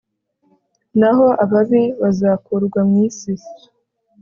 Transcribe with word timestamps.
naho 0.99 1.27
ababi 1.43 1.83
bazakurwa 2.01 2.79
mu 2.89 2.95
isi 3.07 3.33